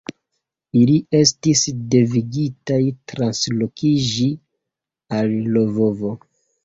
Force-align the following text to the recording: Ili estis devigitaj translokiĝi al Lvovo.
Ili 0.83 0.95
estis 1.17 1.61
devigitaj 1.95 2.79
translokiĝi 3.13 4.31
al 5.19 5.37
Lvovo. 5.59 6.15